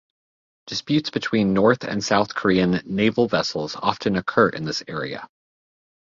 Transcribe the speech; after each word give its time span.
Disputes 0.65 1.11
between 1.11 1.53
North 1.53 1.83
and 1.83 2.03
South 2.03 2.33
Korean 2.33 2.81
naval 2.85 3.27
vessels 3.27 3.75
often 3.75 4.15
occur 4.15 4.49
in 4.49 4.65
this 4.65 4.81
area. 4.87 5.27